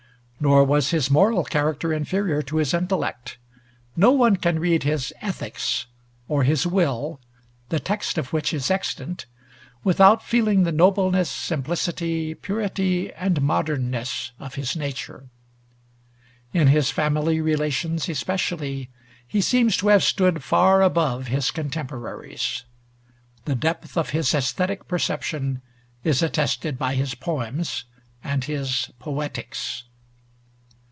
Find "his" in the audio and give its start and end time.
0.89-1.11, 2.57-2.73, 4.81-5.13, 6.43-6.65, 14.55-14.75, 16.69-16.89, 21.27-21.51, 24.09-24.33, 26.95-27.13, 28.45-28.89